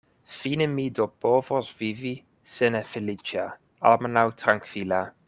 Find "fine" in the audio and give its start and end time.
0.35-0.65